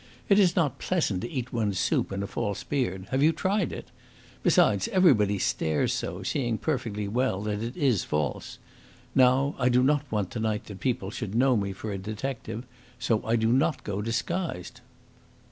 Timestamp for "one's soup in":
1.53-2.23